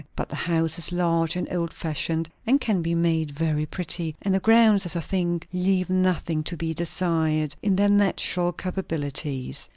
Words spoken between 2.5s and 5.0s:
can be made very pretty; and the grounds, as I